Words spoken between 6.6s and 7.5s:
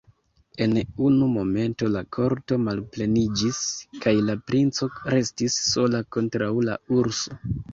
la urso.